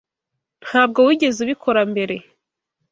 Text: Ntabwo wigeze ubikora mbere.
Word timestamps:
Ntabwo 0.65 0.99
wigeze 1.07 1.37
ubikora 1.45 1.81
mbere. 1.91 2.15